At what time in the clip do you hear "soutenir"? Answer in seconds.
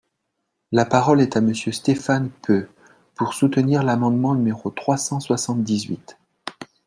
3.35-3.83